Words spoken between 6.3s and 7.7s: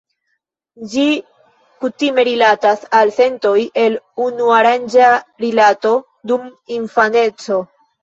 dum infaneco.